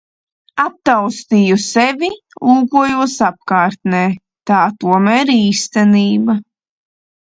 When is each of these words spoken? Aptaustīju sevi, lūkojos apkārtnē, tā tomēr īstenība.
Aptaustīju 0.61 1.57
sevi, 1.63 2.09
lūkojos 2.49 3.15
apkārtnē, 3.27 4.01
tā 4.53 4.63
tomēr 4.85 5.33
īstenība. 5.39 6.39